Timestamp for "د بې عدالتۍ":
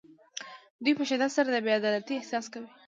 1.51-2.13